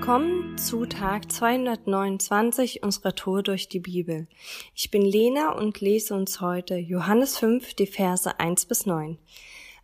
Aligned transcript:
Willkommen 0.00 0.56
zu 0.56 0.86
Tag 0.86 1.30
229 1.30 2.82
unserer 2.82 3.14
Tour 3.14 3.42
durch 3.42 3.68
die 3.68 3.80
Bibel. 3.80 4.28
Ich 4.74 4.90
bin 4.90 5.02
Lena 5.02 5.52
und 5.52 5.82
lese 5.82 6.14
uns 6.14 6.40
heute 6.40 6.76
Johannes 6.76 7.36
5, 7.36 7.74
die 7.74 7.86
Verse 7.86 8.40
1 8.40 8.64
bis 8.64 8.86
9. 8.86 9.18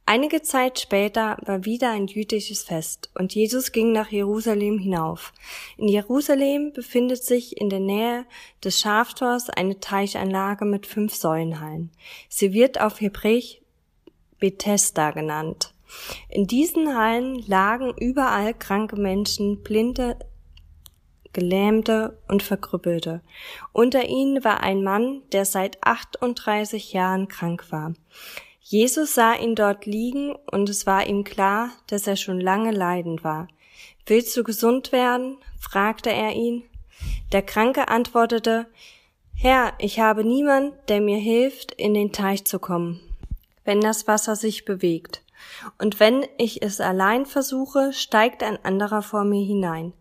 Einige 0.06 0.40
Zeit 0.40 0.80
später 0.80 1.36
war 1.44 1.66
wieder 1.66 1.90
ein 1.90 2.06
jüdisches 2.06 2.62
Fest 2.62 3.10
und 3.12 3.34
Jesus 3.34 3.72
ging 3.72 3.92
nach 3.92 4.08
Jerusalem 4.08 4.78
hinauf. 4.78 5.34
In 5.76 5.86
Jerusalem 5.86 6.72
befindet 6.72 7.22
sich 7.22 7.60
in 7.60 7.68
der 7.68 7.80
Nähe 7.80 8.24
des 8.64 8.80
Schaftors 8.80 9.50
eine 9.50 9.80
Teichanlage 9.80 10.64
mit 10.64 10.86
fünf 10.86 11.14
Säulenhallen. 11.14 11.90
Sie 12.30 12.54
wird 12.54 12.80
auf 12.80 13.02
Hebräisch 13.02 13.60
Bethesda 14.38 15.10
genannt. 15.10 15.74
In 16.28 16.46
diesen 16.46 16.96
Hallen 16.96 17.42
lagen 17.46 17.94
überall 17.98 18.54
kranke 18.54 18.96
Menschen, 18.96 19.62
Blinde, 19.62 20.16
Gelähmte 21.32 22.18
und 22.28 22.42
Verkrüppelte. 22.42 23.20
Unter 23.72 24.08
ihnen 24.08 24.42
war 24.42 24.62
ein 24.62 24.82
Mann, 24.82 25.22
der 25.32 25.44
seit 25.44 25.84
38 25.84 26.94
Jahren 26.94 27.28
krank 27.28 27.70
war. 27.70 27.92
Jesus 28.62 29.14
sah 29.14 29.34
ihn 29.34 29.54
dort 29.54 29.86
liegen 29.86 30.34
und 30.50 30.68
es 30.70 30.86
war 30.86 31.06
ihm 31.06 31.24
klar, 31.24 31.70
dass 31.88 32.06
er 32.06 32.16
schon 32.16 32.40
lange 32.40 32.72
leidend 32.72 33.22
war. 33.22 33.48
Willst 34.06 34.36
du 34.36 34.44
gesund 34.44 34.92
werden? 34.92 35.36
fragte 35.60 36.10
er 36.10 36.32
ihn. 36.32 36.64
Der 37.32 37.42
Kranke 37.42 37.88
antwortete, 37.88 38.66
Herr, 39.34 39.74
ich 39.78 40.00
habe 40.00 40.24
niemand, 40.24 40.72
der 40.88 41.02
mir 41.02 41.18
hilft, 41.18 41.72
in 41.72 41.92
den 41.92 42.12
Teich 42.12 42.46
zu 42.46 42.58
kommen, 42.58 43.00
wenn 43.64 43.82
das 43.82 44.08
Wasser 44.08 44.34
sich 44.34 44.64
bewegt. 44.64 45.22
Und 45.78 46.00
wenn 46.00 46.26
ich 46.38 46.62
es 46.62 46.80
allein 46.80 47.26
versuche, 47.26 47.92
steigt 47.92 48.42
ein 48.42 48.58
anderer 48.64 49.02
vor 49.02 49.24
mir 49.24 49.44
hinein. 49.44 49.92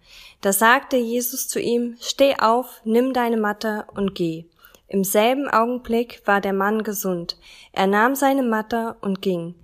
Da 0.42 0.54
sagte 0.54 0.98
Jesus 0.98 1.48
zu 1.48 1.60
ihm, 1.60 1.98
Steh 2.00 2.36
auf, 2.40 2.82
nimm 2.84 3.14
deine 3.14 3.38
Matte 3.38 3.86
und 3.94 4.16
geh. 4.16 4.46
Im 4.88 5.04
selben 5.04 5.50
Augenblick 5.50 6.22
war 6.26 6.42
der 6.42 6.54
Mann 6.54 6.84
gesund. 6.84 7.38
Er 7.72 7.88
nahm 7.88 8.16
seine 8.16 8.44
Matte 8.44 8.96
und 9.02 9.22
ging. 9.22 9.56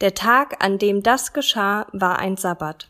Der 0.00 0.14
Tag, 0.14 0.62
an 0.62 0.78
dem 0.78 1.02
das 1.02 1.32
geschah, 1.32 1.86
war 1.92 2.18
ein 2.18 2.36
Sabbat. 2.36 2.88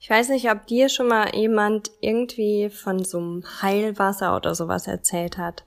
Ich 0.00 0.10
weiß 0.10 0.28
nicht, 0.28 0.50
ob 0.50 0.66
dir 0.66 0.88
schon 0.88 1.08
mal 1.08 1.34
jemand 1.34 1.90
irgendwie 2.00 2.68
von 2.68 3.04
so 3.04 3.18
einem 3.18 3.44
Heilwasser 3.62 4.36
oder 4.36 4.54
sowas 4.54 4.86
erzählt 4.86 5.38
hat. 5.38 5.64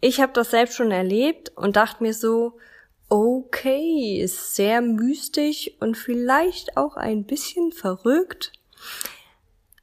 Ich 0.00 0.20
habe 0.20 0.32
das 0.32 0.50
selbst 0.50 0.76
schon 0.76 0.90
erlebt 0.90 1.50
und 1.56 1.76
dachte 1.76 2.02
mir 2.02 2.14
so, 2.14 2.58
okay, 3.08 4.20
ist 4.20 4.54
sehr 4.54 4.80
mystisch 4.80 5.70
und 5.80 5.96
vielleicht 5.96 6.76
auch 6.76 6.96
ein 6.96 7.24
bisschen 7.24 7.72
verrückt. 7.72 8.52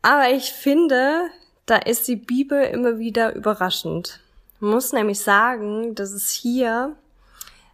Aber 0.01 0.29
ich 0.31 0.51
finde, 0.51 1.29
da 1.65 1.77
ist 1.77 2.07
die 2.07 2.15
Bibel 2.15 2.63
immer 2.63 2.99
wieder 2.99 3.35
überraschend. 3.35 4.19
Man 4.59 4.71
muss 4.71 4.93
nämlich 4.93 5.19
sagen, 5.19 5.95
dass 5.95 6.11
es 6.11 6.29
hier 6.31 6.95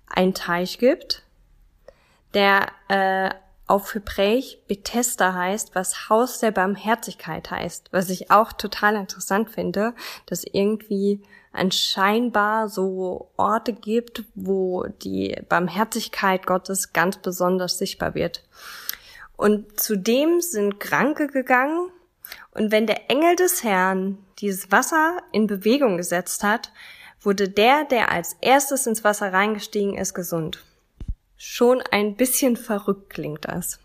einen 0.07 0.33
Teich 0.33 0.77
gibt, 0.77 1.23
der 2.33 2.67
äh, 2.87 3.29
auf 3.67 3.93
Hebräisch 3.93 4.57
Bethesda 4.67 5.33
heißt, 5.33 5.75
was 5.75 6.09
Haus 6.09 6.39
der 6.39 6.51
Barmherzigkeit 6.51 7.51
heißt, 7.51 7.89
was 7.91 8.09
ich 8.09 8.31
auch 8.31 8.53
total 8.53 8.95
interessant 8.95 9.49
finde, 9.49 9.93
dass 10.25 10.45
irgendwie 10.45 11.21
anscheinbar 11.51 12.69
so 12.69 13.29
Orte 13.35 13.73
gibt, 13.73 14.23
wo 14.35 14.85
die 15.03 15.35
Barmherzigkeit 15.49 16.45
Gottes 16.45 16.93
ganz 16.93 17.17
besonders 17.17 17.77
sichtbar 17.77 18.15
wird. 18.15 18.43
Und 19.35 19.79
zudem 19.79 20.39
sind 20.39 20.79
Kranke 20.79 21.27
gegangen 21.27 21.91
und 22.51 22.71
wenn 22.71 22.87
der 22.87 23.09
Engel 23.09 23.35
des 23.35 23.63
Herrn 23.63 24.17
dieses 24.39 24.71
Wasser 24.71 25.17
in 25.31 25.47
Bewegung 25.47 25.97
gesetzt 25.97 26.43
hat, 26.43 26.71
wurde 27.21 27.49
der, 27.49 27.83
der 27.85 28.11
als 28.11 28.37
erstes 28.41 28.87
ins 28.87 29.03
Wasser 29.03 29.33
reingestiegen 29.33 29.97
ist, 29.97 30.13
gesund. 30.13 30.63
Schon 31.37 31.81
ein 31.81 32.15
bisschen 32.15 32.57
verrückt 32.57 33.11
klingt 33.11 33.45
das. 33.45 33.79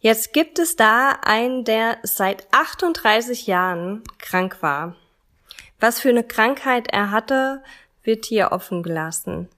Jetzt 0.00 0.32
gibt 0.32 0.58
es 0.58 0.76
da 0.76 1.18
einen, 1.22 1.64
der 1.64 1.98
seit 2.02 2.46
38 2.52 3.46
Jahren 3.46 4.02
krank 4.18 4.58
war. 4.60 4.96
Was 5.80 6.00
für 6.00 6.10
eine 6.10 6.24
Krankheit 6.24 6.88
er 6.88 7.10
hatte, 7.10 7.62
wird 8.02 8.24
hier 8.26 8.52
offen 8.52 8.82
gelassen. 8.82 9.48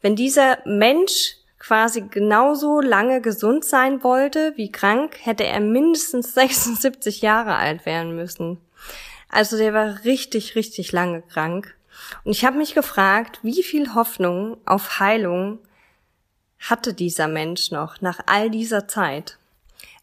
Wenn 0.00 0.16
dieser 0.16 0.58
Mensch 0.66 1.36
quasi 1.58 2.02
genauso 2.02 2.80
lange 2.80 3.20
gesund 3.20 3.64
sein 3.64 4.04
wollte 4.04 4.52
wie 4.56 4.70
krank, 4.70 5.16
hätte 5.22 5.44
er 5.44 5.60
mindestens 5.60 6.34
76 6.34 7.22
Jahre 7.22 7.56
alt 7.56 7.86
werden 7.86 8.14
müssen. 8.14 8.58
Also 9.28 9.56
der 9.56 9.74
war 9.74 10.04
richtig, 10.04 10.54
richtig 10.54 10.92
lange 10.92 11.22
krank. 11.22 11.74
Und 12.24 12.32
ich 12.32 12.44
habe 12.44 12.58
mich 12.58 12.74
gefragt, 12.74 13.40
wie 13.42 13.62
viel 13.62 13.94
Hoffnung 13.94 14.58
auf 14.66 15.00
Heilung 15.00 15.58
hatte 16.68 16.94
dieser 16.94 17.28
Mensch 17.28 17.70
noch 17.70 18.00
nach 18.00 18.20
all 18.26 18.50
dieser 18.50 18.88
Zeit. 18.88 19.38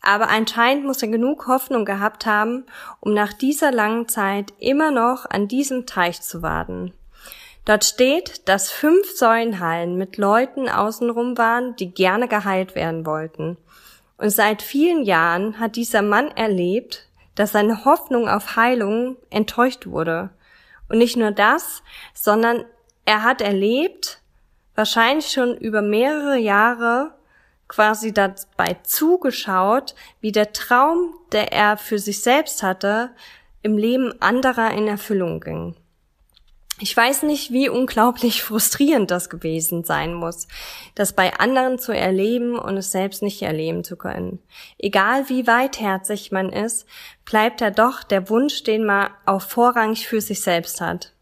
Aber 0.01 0.29
anscheinend 0.29 0.85
muss 0.85 1.01
er 1.01 1.07
genug 1.07 1.47
Hoffnung 1.47 1.85
gehabt 1.85 2.25
haben, 2.25 2.65
um 2.99 3.13
nach 3.13 3.31
dieser 3.31 3.71
langen 3.71 4.09
Zeit 4.09 4.53
immer 4.59 4.91
noch 4.91 5.25
an 5.29 5.47
diesem 5.47 5.85
Teich 5.85 6.21
zu 6.21 6.41
warten. 6.41 6.93
Dort 7.65 7.85
steht, 7.85 8.49
dass 8.49 8.69
fünf 8.69 9.15
Säulenhallen 9.15 9.97
mit 9.97 10.17
Leuten 10.17 10.67
außenrum 10.67 11.37
waren, 11.37 11.77
die 11.77 11.93
gerne 11.93 12.27
geheilt 12.27 12.75
werden 12.75 13.05
wollten. 13.05 13.57
Und 14.17 14.29
seit 14.29 14.61
vielen 14.61 15.03
Jahren 15.03 15.59
hat 15.59 15.77
dieser 15.77 16.01
Mann 16.01 16.29
erlebt, 16.31 17.07
dass 17.35 17.53
seine 17.53 17.85
Hoffnung 17.85 18.27
auf 18.27 18.57
Heilung 18.57 19.15
enttäuscht 19.29 19.87
wurde. 19.87 20.29
Und 20.89 20.97
nicht 20.97 21.15
nur 21.15 21.31
das, 21.31 21.81
sondern 22.13 22.65
er 23.05 23.23
hat 23.23 23.41
erlebt, 23.41 24.19
wahrscheinlich 24.75 25.27
schon 25.27 25.57
über 25.57 25.81
mehrere 25.81 26.37
Jahre, 26.37 27.13
quasi 27.67 28.13
dabei 28.13 28.77
zugeschaut, 28.83 29.95
wie 30.21 30.31
der 30.31 30.53
Traum, 30.53 31.15
der 31.31 31.51
er 31.51 31.77
für 31.77 31.99
sich 31.99 32.21
selbst 32.21 32.61
hatte, 32.61 33.11
im 33.61 33.77
Leben 33.77 34.13
anderer 34.21 34.71
in 34.71 34.87
Erfüllung 34.87 35.39
ging. 35.39 35.75
Ich 36.79 36.97
weiß 36.97 37.23
nicht, 37.23 37.51
wie 37.51 37.69
unglaublich 37.69 38.43
frustrierend 38.43 39.11
das 39.11 39.29
gewesen 39.29 39.83
sein 39.83 40.13
muss, 40.13 40.47
das 40.95 41.13
bei 41.13 41.33
anderen 41.39 41.79
zu 41.79 41.91
erleben 41.91 42.57
und 42.57 42.77
es 42.77 42.91
selbst 42.91 43.21
nicht 43.21 43.41
erleben 43.41 43.83
zu 43.83 43.95
können. 43.95 44.39
Egal 44.77 45.29
wie 45.29 45.47
weitherzig 45.47 46.31
man 46.31 46.51
ist, 46.51 46.85
bleibt 47.25 47.61
er 47.61 47.71
doch 47.71 48.03
der 48.03 48.29
Wunsch, 48.29 48.63
den 48.63 48.85
man 48.85 49.11
auch 49.25 49.41
vorrangig 49.41 50.07
für 50.07 50.21
sich 50.21 50.41
selbst 50.41 50.81
hat. 50.81 51.13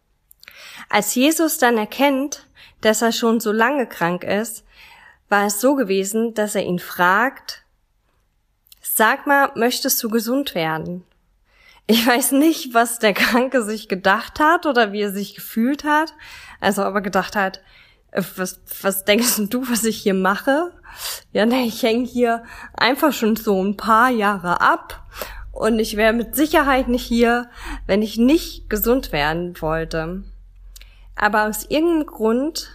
Als 0.90 1.16
Jesus 1.16 1.58
dann 1.58 1.78
erkennt, 1.78 2.48
dass 2.82 3.02
er 3.02 3.12
schon 3.12 3.40
so 3.40 3.52
lange 3.52 3.88
krank 3.88 4.24
ist, 4.24 4.66
war 5.30 5.46
es 5.46 5.62
so 5.62 5.76
gewesen, 5.76 6.34
dass 6.34 6.56
er 6.56 6.64
ihn 6.64 6.80
fragt, 6.80 7.64
sag 8.82 9.28
mal, 9.28 9.52
möchtest 9.56 10.02
du 10.04 10.10
gesund 10.10 10.56
werden? 10.56 11.06
Ich 11.88 12.06
weiß 12.06 12.34
nicht, 12.34 12.74
was 12.74 13.00
der 13.00 13.14
Kranke 13.14 13.64
sich 13.64 13.88
gedacht 13.88 14.40
hat 14.40 14.66
oder 14.66 14.92
wie 14.92 15.02
er 15.02 15.12
sich 15.12 15.36
gefühlt 15.36 15.84
hat. 15.84 16.14
Also 16.60 16.84
aber 16.84 17.02
gedacht 17.02 17.36
hat, 17.36 17.62
äh, 18.12 18.22
was, 18.36 18.62
was 18.82 19.06
denkst 19.06 19.42
du, 19.50 19.70
was 19.70 19.84
ich 19.84 19.98
hier 19.98 20.14
mache? 20.14 20.72
Ja, 21.32 21.46
ne, 21.46 21.64
ich 21.64 21.82
hänge 21.84 22.06
hier 22.06 22.44
einfach 22.74 23.14
schon 23.14 23.36
so 23.36 23.64
ein 23.64 23.78
paar 23.78 24.10
Jahre 24.10 24.62
ab 24.62 25.06
und 25.52 25.80
ich 25.80 25.98
wäre 25.98 26.14
mit 26.14 26.36
Sicherheit 26.36 26.88
nicht 26.88 27.06
hier, 27.06 27.50
wenn 27.88 28.02
ich 28.02 28.18
nicht 28.18 28.70
gesund 28.70 29.12
werden 29.12 29.60
wollte. 29.62 30.24
Aber 31.16 31.48
aus 31.48 31.66
irgendeinem 31.70 32.06
Grund 32.06 32.70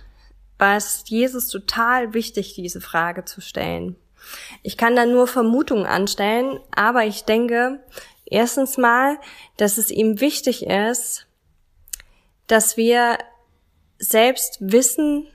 war 0.58 0.76
es 0.76 1.04
Jesus 1.06 1.48
total 1.48 2.14
wichtig, 2.14 2.54
diese 2.54 2.80
Frage 2.80 3.24
zu 3.24 3.40
stellen. 3.40 3.96
Ich 4.62 4.76
kann 4.76 4.96
da 4.96 5.06
nur 5.06 5.26
Vermutungen 5.26 5.86
anstellen, 5.86 6.58
aber 6.74 7.04
ich 7.04 7.24
denke, 7.24 7.80
erstens 8.24 8.76
mal, 8.76 9.18
dass 9.56 9.78
es 9.78 9.90
ihm 9.90 10.20
wichtig 10.20 10.66
ist, 10.66 11.26
dass 12.46 12.76
wir 12.76 13.18
selbst 13.98 14.58
wissen 14.60 15.26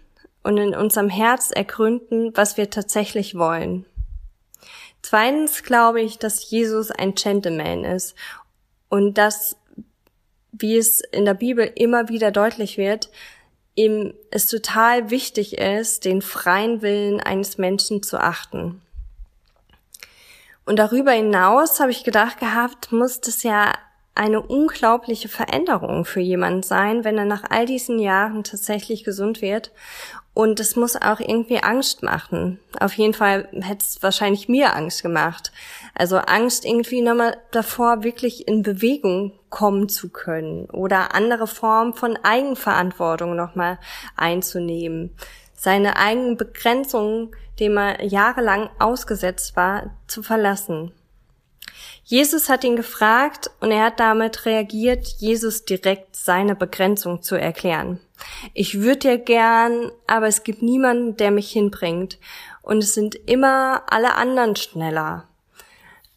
und 0.44 0.58
in 0.58 0.76
unserem 0.76 1.10
Herz 1.10 1.52
ergründen, 1.52 2.36
was 2.36 2.58
wir 2.58 2.70
tatsächlich 2.70 3.36
wollen. 3.36 3.86
Zweitens 5.02 5.64
glaube 5.64 6.02
ich, 6.02 6.20
dass 6.20 6.50
Jesus 6.50 6.92
ein 6.92 7.16
Gentleman 7.16 7.84
ist 7.84 8.16
und 8.90 9.18
dass, 9.18 9.56
wie 10.62 10.78
es 10.78 11.02
in 11.12 11.26
der 11.26 11.34
Bibel 11.34 11.72
immer 11.76 12.10
wieder 12.10 12.32
deutlich 12.32 12.78
wird, 12.78 13.10
ihm 13.76 14.14
es 14.32 14.48
total 14.48 15.10
wichtig 15.10 15.58
ist, 15.58 16.06
den 16.06 16.22
freien 16.22 16.82
Willen 16.82 17.20
eines 17.20 17.58
Menschen 17.58 18.04
zu 18.04 18.20
achten. 18.20 18.82
Und 20.66 20.78
darüber 20.78 21.12
hinaus 21.12 21.80
habe 21.80 21.92
ich 21.92 22.04
gedacht 22.04 22.40
gehabt, 22.40 22.92
muss 22.92 23.22
das 23.22 23.44
ja 23.44 23.74
eine 24.14 24.42
unglaubliche 24.42 25.30
Veränderung 25.30 26.04
für 26.04 26.20
jemanden 26.20 26.64
sein, 26.64 27.04
wenn 27.04 27.18
er 27.18 27.26
nach 27.26 27.44
all 27.50 27.66
diesen 27.66 27.98
Jahren 27.98 28.44
tatsächlich 28.44 29.04
gesund 29.04 29.42
wird 29.42 29.72
Und 30.34 30.60
es 30.62 30.76
muss 30.78 30.96
auch 30.96 31.20
irgendwie 31.20 31.62
Angst 31.62 32.04
machen. 32.04 32.60
Auf 32.80 32.94
jeden 32.94 33.14
Fall 33.14 33.50
hätte 33.52 33.84
es 33.86 34.02
wahrscheinlich 34.02 34.48
mir 34.48 34.76
Angst 34.76 35.02
gemacht. 35.02 35.52
Also 35.94 36.18
Angst 36.18 36.66
irgendwie 36.66 37.02
nochmal 37.02 37.38
davor, 37.52 38.04
wirklich 38.04 38.48
in 38.48 38.64
Bewegung 38.64 39.34
kommen 39.50 39.90
zu 39.90 40.10
können 40.10 40.70
oder 40.70 41.14
andere 41.14 41.48
Formen 41.48 41.94
von 41.94 42.18
Eigenverantwortung 42.24 43.36
nochmal 43.36 43.78
einzunehmen. 44.16 45.16
Seine 45.54 45.98
eigenen 45.98 46.38
Begrenzungen, 46.38 47.32
denen 47.60 47.78
er 47.78 48.04
jahrelang 48.04 48.70
ausgesetzt 48.80 49.58
war, 49.58 49.92
zu 50.08 50.24
verlassen. 50.24 50.94
Jesus 52.04 52.50
hat 52.50 52.64
ihn 52.64 52.76
gefragt 52.76 53.52
und 53.60 53.72
er 53.72 53.86
hat 53.86 54.00
damit 54.00 54.46
reagiert, 54.46 55.08
Jesus 55.20 55.66
direkt 55.66 56.16
seine 56.16 56.56
Begrenzung 56.56 57.22
zu 57.22 57.36
erklären. 57.36 58.00
Ich 58.54 58.82
würde 58.82 59.10
ja 59.10 59.18
gern, 59.18 59.92
aber 60.08 60.28
es 60.28 60.44
gibt 60.44 60.62
niemanden, 60.62 61.18
der 61.18 61.32
mich 61.32 61.52
hinbringt. 61.52 62.18
Und 62.62 62.84
es 62.84 62.94
sind 62.94 63.16
immer 63.16 63.84
alle 63.88 64.16
anderen 64.16 64.56
schneller. 64.56 65.28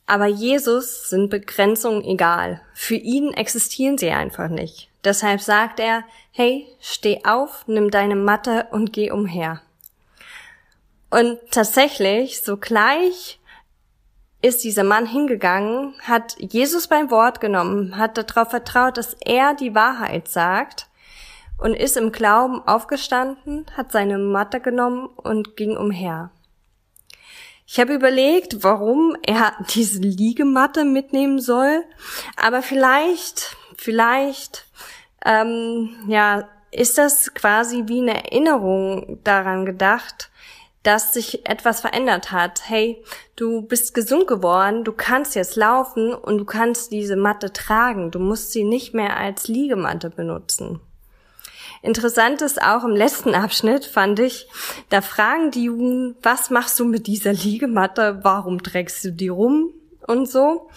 Aber 0.06 0.26
Jesus 0.26 1.08
sind 1.08 1.30
Begrenzungen 1.30 2.04
egal. 2.04 2.60
Für 2.74 2.96
ihn 2.96 3.32
existieren 3.32 3.96
sie 3.96 4.10
einfach 4.10 4.48
nicht. 4.48 4.90
Deshalb 5.02 5.40
sagt 5.40 5.80
er, 5.80 6.04
hey, 6.30 6.66
steh 6.80 7.24
auf, 7.24 7.64
nimm 7.66 7.90
deine 7.90 8.16
Matte 8.16 8.66
und 8.70 8.92
geh 8.92 9.10
umher. 9.10 9.62
Und 11.10 11.38
tatsächlich, 11.50 12.42
so 12.42 12.56
gleich 12.56 13.38
ist 14.44 14.62
dieser 14.62 14.84
Mann 14.84 15.06
hingegangen, 15.06 15.94
hat 16.02 16.36
Jesus 16.38 16.86
beim 16.86 17.10
Wort 17.10 17.40
genommen, 17.40 17.96
hat 17.96 18.18
darauf 18.18 18.50
vertraut, 18.50 18.98
dass 18.98 19.16
er 19.24 19.54
die 19.54 19.74
Wahrheit 19.74 20.28
sagt 20.28 20.86
und 21.56 21.72
ist 21.72 21.96
im 21.96 22.12
Glauben 22.12 22.60
aufgestanden, 22.68 23.64
hat 23.74 23.90
seine 23.90 24.18
Matte 24.18 24.60
genommen 24.60 25.06
und 25.06 25.56
ging 25.56 25.78
umher. 25.78 26.30
Ich 27.66 27.80
habe 27.80 27.94
überlegt, 27.94 28.62
warum 28.62 29.16
er 29.22 29.54
diese 29.74 30.00
Liegematte 30.00 30.84
mitnehmen 30.84 31.40
soll, 31.40 31.82
aber 32.36 32.60
vielleicht, 32.60 33.56
vielleicht, 33.78 34.66
ähm, 35.24 35.88
ja, 36.06 36.50
ist 36.70 36.98
das 36.98 37.32
quasi 37.32 37.84
wie 37.86 38.02
eine 38.02 38.24
Erinnerung 38.24 39.20
daran 39.24 39.64
gedacht, 39.64 40.28
dass 40.84 41.14
sich 41.14 41.48
etwas 41.48 41.80
verändert 41.80 42.30
hat. 42.30 42.68
Hey, 42.68 43.02
du 43.36 43.62
bist 43.62 43.94
gesund 43.94 44.26
geworden, 44.26 44.84
du 44.84 44.92
kannst 44.92 45.34
jetzt 45.34 45.56
laufen 45.56 46.14
und 46.14 46.38
du 46.38 46.44
kannst 46.44 46.92
diese 46.92 47.16
Matte 47.16 47.52
tragen. 47.52 48.10
Du 48.10 48.20
musst 48.20 48.52
sie 48.52 48.64
nicht 48.64 48.94
mehr 48.94 49.16
als 49.16 49.48
Liegematte 49.48 50.10
benutzen. 50.10 50.80
Interessant 51.82 52.42
ist 52.42 52.62
auch 52.62 52.84
im 52.84 52.92
letzten 52.92 53.34
Abschnitt, 53.34 53.84
fand 53.84 54.18
ich, 54.18 54.48
da 54.90 55.00
fragen 55.00 55.50
die 55.50 55.64
Juden, 55.64 56.16
was 56.22 56.48
machst 56.50 56.78
du 56.78 56.84
mit 56.84 57.06
dieser 57.06 57.32
Liegematte? 57.32 58.20
Warum 58.22 58.62
trägst 58.62 59.04
du 59.04 59.10
die 59.10 59.28
rum? 59.28 59.70
Und 60.06 60.30
so. 60.30 60.68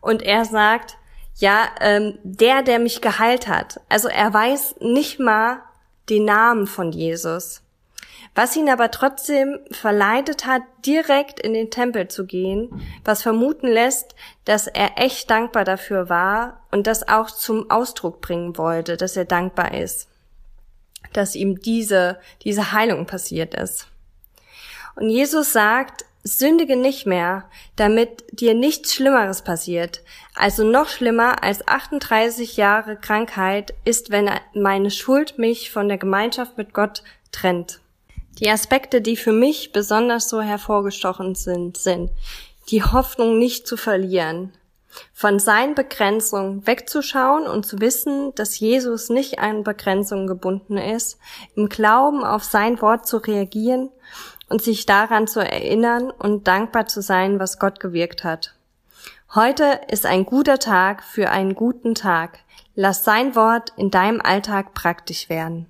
Und 0.00 0.22
er 0.22 0.44
sagt, 0.44 0.96
ja, 1.34 1.68
ähm, 1.80 2.18
der, 2.22 2.62
der 2.62 2.78
mich 2.78 3.00
geheilt 3.00 3.48
hat. 3.48 3.80
Also 3.88 4.08
er 4.08 4.32
weiß 4.32 4.76
nicht 4.80 5.18
mal 5.18 5.62
den 6.08 6.24
Namen 6.24 6.66
von 6.66 6.92
Jesus 6.92 7.62
was 8.36 8.54
ihn 8.54 8.68
aber 8.68 8.90
trotzdem 8.90 9.60
verleitet 9.70 10.44
hat, 10.44 10.62
direkt 10.84 11.40
in 11.40 11.54
den 11.54 11.70
Tempel 11.70 12.08
zu 12.08 12.26
gehen, 12.26 12.82
was 13.02 13.22
vermuten 13.22 13.66
lässt, 13.66 14.14
dass 14.44 14.66
er 14.66 14.98
echt 14.98 15.30
dankbar 15.30 15.64
dafür 15.64 16.10
war 16.10 16.62
und 16.70 16.86
das 16.86 17.08
auch 17.08 17.30
zum 17.30 17.70
Ausdruck 17.70 18.20
bringen 18.20 18.58
wollte, 18.58 18.98
dass 18.98 19.16
er 19.16 19.24
dankbar 19.24 19.72
ist, 19.72 20.08
dass 21.14 21.34
ihm 21.34 21.60
diese, 21.62 22.18
diese 22.42 22.72
Heilung 22.72 23.06
passiert 23.06 23.54
ist. 23.54 23.88
Und 24.96 25.08
Jesus 25.08 25.54
sagt, 25.54 26.04
sündige 26.22 26.76
nicht 26.76 27.06
mehr, 27.06 27.48
damit 27.76 28.24
dir 28.32 28.52
nichts 28.52 28.94
Schlimmeres 28.94 29.42
passiert. 29.42 30.02
Also 30.34 30.62
noch 30.62 30.88
schlimmer 30.88 31.42
als 31.42 31.66
38 31.66 32.58
Jahre 32.58 32.96
Krankheit 32.96 33.72
ist, 33.84 34.10
wenn 34.10 34.28
meine 34.52 34.90
Schuld 34.90 35.38
mich 35.38 35.70
von 35.70 35.88
der 35.88 35.98
Gemeinschaft 35.98 36.58
mit 36.58 36.74
Gott 36.74 37.02
trennt. 37.32 37.80
Die 38.38 38.50
Aspekte, 38.50 39.00
die 39.00 39.16
für 39.16 39.32
mich 39.32 39.72
besonders 39.72 40.28
so 40.28 40.42
hervorgestochen 40.42 41.34
sind, 41.34 41.78
sind 41.78 42.10
die 42.68 42.82
Hoffnung 42.82 43.38
nicht 43.38 43.66
zu 43.66 43.76
verlieren, 43.76 44.52
von 45.14 45.38
seinen 45.38 45.74
Begrenzungen 45.74 46.66
wegzuschauen 46.66 47.46
und 47.46 47.64
zu 47.64 47.80
wissen, 47.80 48.34
dass 48.34 48.58
Jesus 48.58 49.08
nicht 49.08 49.38
an 49.38 49.62
Begrenzungen 49.62 50.26
gebunden 50.26 50.76
ist, 50.76 51.18
im 51.54 51.68
Glauben 51.68 52.24
auf 52.24 52.44
sein 52.44 52.80
Wort 52.82 53.06
zu 53.06 53.18
reagieren 53.18 53.90
und 54.48 54.62
sich 54.62 54.84
daran 54.84 55.26
zu 55.26 55.40
erinnern 55.40 56.10
und 56.10 56.46
dankbar 56.46 56.86
zu 56.86 57.00
sein, 57.00 57.38
was 57.38 57.58
Gott 57.58 57.80
gewirkt 57.80 58.22
hat. 58.24 58.54
Heute 59.34 59.80
ist 59.88 60.06
ein 60.06 60.24
guter 60.24 60.58
Tag 60.58 61.02
für 61.02 61.30
einen 61.30 61.54
guten 61.54 61.94
Tag. 61.94 62.38
Lass 62.74 63.04
sein 63.04 63.34
Wort 63.34 63.72
in 63.76 63.90
deinem 63.90 64.20
Alltag 64.20 64.74
praktisch 64.74 65.28
werden. 65.28 65.66